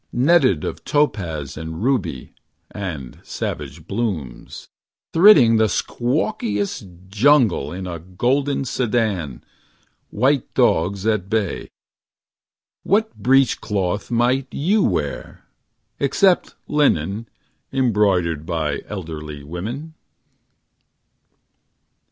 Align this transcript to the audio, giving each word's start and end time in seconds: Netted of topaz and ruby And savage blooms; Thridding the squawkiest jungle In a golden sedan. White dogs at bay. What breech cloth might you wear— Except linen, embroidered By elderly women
Netted 0.11 0.63
of 0.63 0.83
topaz 0.83 1.55
and 1.55 1.83
ruby 1.83 2.33
And 2.71 3.19
savage 3.21 3.85
blooms; 3.85 4.67
Thridding 5.13 5.57
the 5.57 5.69
squawkiest 5.69 7.07
jungle 7.09 7.71
In 7.71 7.85
a 7.85 7.99
golden 7.99 8.65
sedan. 8.65 9.43
White 10.09 10.51
dogs 10.55 11.05
at 11.05 11.29
bay. 11.29 11.69
What 12.81 13.13
breech 13.15 13.61
cloth 13.61 14.09
might 14.09 14.47
you 14.51 14.81
wear— 14.81 15.45
Except 15.99 16.55
linen, 16.67 17.29
embroidered 17.71 18.43
By 18.43 18.81
elderly 18.87 19.43
women 19.43 19.93